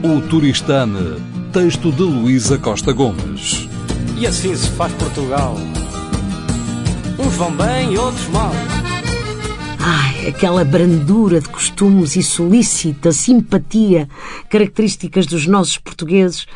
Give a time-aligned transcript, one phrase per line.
[0.00, 1.20] O Turistame,
[1.52, 3.68] texto de Luísa Costa Gomes.
[4.16, 5.56] E assim se faz Portugal.
[7.18, 8.52] Uns vão bem e outros mal.
[9.80, 14.08] Ai, aquela brandura de costumes e solícita simpatia,
[14.48, 16.46] características dos nossos portugueses.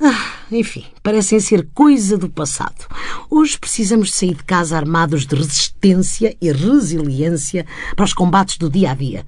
[0.00, 2.86] Ah, enfim, parecem ser coisa do passado.
[3.28, 7.66] Hoje precisamos de sair de casa armados de resistência e resiliência
[7.96, 9.26] para os combates do dia a dia.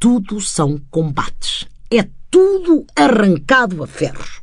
[0.00, 1.68] Tudo são combates.
[1.92, 4.40] É tudo arrancado a ferros.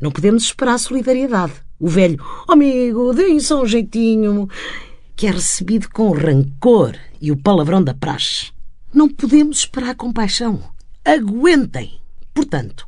[0.00, 1.52] Não podemos esperar solidariedade.
[1.78, 4.48] O velho, amigo, deem só um jeitinho,
[5.14, 8.52] que é recebido com rancor e o palavrão da praxe.
[8.92, 10.62] Não podemos esperar compaixão.
[11.04, 12.00] Aguentem.
[12.32, 12.86] Portanto,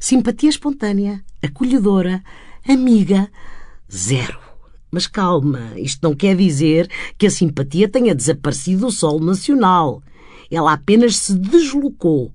[0.00, 2.22] simpatia espontânea, acolhedora,
[2.68, 3.30] amiga,
[3.90, 4.38] zero.
[4.90, 10.02] Mas calma, isto não quer dizer que a simpatia tenha desaparecido do solo nacional.
[10.50, 12.32] Ela apenas se deslocou.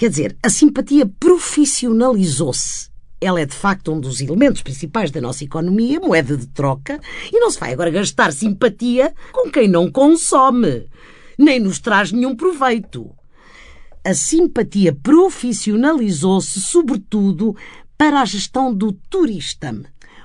[0.00, 2.88] Quer dizer, a simpatia profissionalizou-se.
[3.20, 6.98] Ela é de facto um dos elementos principais da nossa economia, moeda de troca,
[7.30, 10.88] e não se vai agora gastar simpatia com quem não consome,
[11.38, 13.14] nem nos traz nenhum proveito.
[14.02, 17.54] A simpatia profissionalizou-se, sobretudo,
[17.98, 19.84] para a gestão do turistame.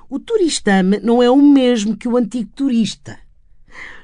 [0.10, 3.20] O turistame não é o mesmo que o antigo turista.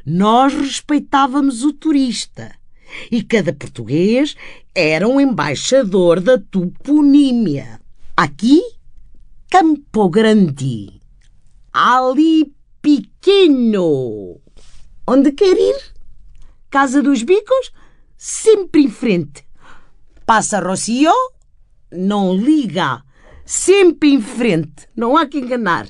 [0.05, 2.59] Nós respeitávamos o turista
[3.11, 4.35] e cada português
[4.73, 7.79] era um embaixador da toponímia.
[8.15, 8.61] Aqui,
[9.49, 11.01] Campo Grande.
[11.73, 14.39] Ali, pequeno.
[15.07, 15.93] Onde quer ir?
[16.69, 17.71] Casa dos Bicos?
[18.17, 19.43] Sempre em frente.
[20.25, 21.11] Passa Rocio?
[21.91, 23.03] Não liga.
[23.45, 24.87] Sempre em frente.
[24.95, 25.87] Não há que enganar.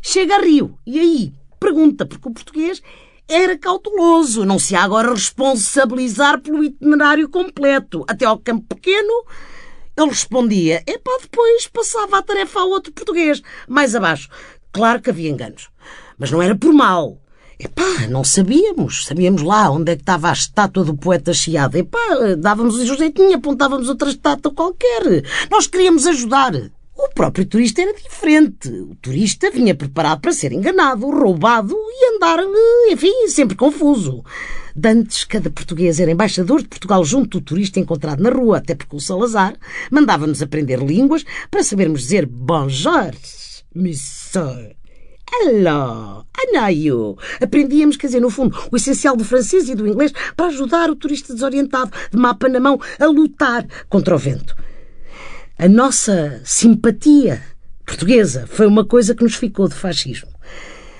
[0.00, 0.78] Chega a Rio.
[0.86, 1.34] E aí?
[1.58, 2.82] Pergunta, porque o português
[3.30, 4.44] era cauteloso.
[4.44, 8.04] Não se há agora responsabilizar pelo itinerário completo.
[8.08, 9.24] Até ao campo pequeno,
[9.96, 10.82] ele respondia.
[10.86, 13.40] Epá, depois passava a tarefa a outro português.
[13.68, 14.28] Mais abaixo.
[14.72, 15.68] Claro que havia enganos.
[16.18, 17.18] Mas não era por mal.
[17.58, 19.04] Epá, não sabíamos.
[19.04, 21.76] Sabíamos lá onde é que estava a estátua do poeta Chiado.
[21.76, 21.98] Epá,
[22.38, 25.22] dávamos um jeitinho, apontávamos outra estátua qualquer.
[25.50, 26.52] Nós queríamos ajudar.
[27.02, 28.68] O próprio turista era diferente.
[28.68, 32.38] O turista vinha preparado para ser enganado, roubado e andar,
[32.90, 34.22] enfim, sempre confuso.
[34.76, 38.94] Dantes, cada português era embaixador de Portugal junto do turista encontrado na rua, até porque
[38.94, 39.56] o Salazar
[39.90, 43.12] mandava-nos aprender línguas para sabermos dizer bonjour,
[43.74, 44.76] monsieur.
[45.32, 47.16] Hello, Anaio.
[47.40, 50.96] Aprendíamos, quer dizer, no fundo, o essencial do francês e do inglês para ajudar o
[50.96, 54.54] turista desorientado, de mapa na mão, a lutar contra o vento.
[55.62, 57.42] A nossa simpatia
[57.84, 60.30] portuguesa foi uma coisa que nos ficou de fascismo.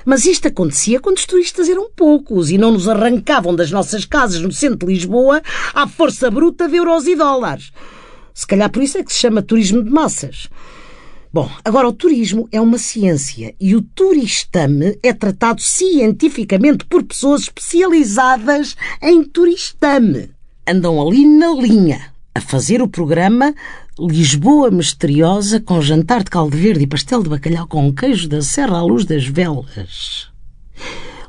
[0.04, 4.42] Mas isto acontecia quando os turistas eram poucos e não nos arrancavam das nossas casas
[4.42, 5.40] no centro de Lisboa
[5.72, 7.72] à força bruta de euros e dólares.
[8.34, 10.46] Se calhar por isso é que se chama turismo de massas.
[11.32, 17.44] Bom, agora o turismo é uma ciência e o turistame é tratado cientificamente por pessoas
[17.44, 20.28] especializadas em turistame.
[20.66, 23.54] Andam ali na linha a fazer o programa
[24.08, 28.78] Lisboa Misteriosa com jantar de caldo verde e pastel de bacalhau com queijo da Serra
[28.78, 30.30] à luz das velas.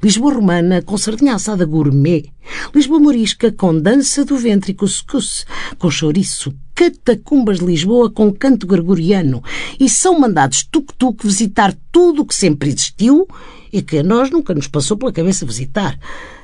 [0.02, 2.32] Lisboa Romana com sardinha assada gourmet.
[2.74, 5.46] Lisboa Morisca com dança do ventre e cuscuz,
[5.78, 6.56] com chouriço.
[6.74, 9.44] Catacumbas de Lisboa com canto gregoriano.
[9.78, 13.28] E são mandados tuk-tuk visitar tudo o que sempre existiu
[13.72, 16.00] e que a nós nunca nos passou pela cabeça visitar.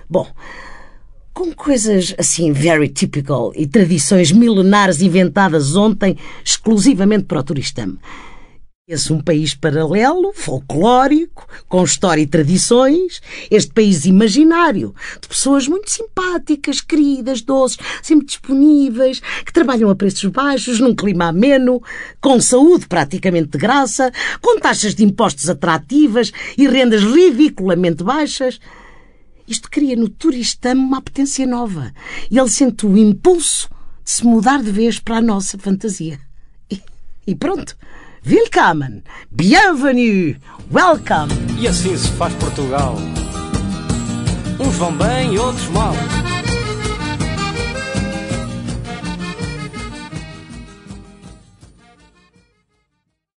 [0.10, 0.28] Bom,
[1.38, 8.00] com coisas assim very typical e tradições milenares inventadas ontem exclusivamente para o turistame.
[8.88, 13.22] Esse um país paralelo, folclórico, com história e tradições,
[13.52, 20.32] este país imaginário, de pessoas muito simpáticas, queridas, doces, sempre disponíveis, que trabalham a preços
[20.32, 21.84] baixos, num clima ameno,
[22.20, 24.12] com saúde praticamente de graça,
[24.42, 28.60] com taxas de impostos atrativas e rendas ridiculamente baixas.
[29.48, 31.94] Isto cria no turistamo uma potência nova
[32.30, 33.70] e ele sente o impulso
[34.04, 36.20] de se mudar de vez para a nossa fantasia.
[36.70, 36.82] E,
[37.26, 37.78] e pronto.
[38.26, 40.38] Willkommen, bienvenue,
[40.70, 41.32] welcome.
[41.58, 42.98] E assim se faz Portugal.
[44.60, 45.94] Uns vão bem outros mal.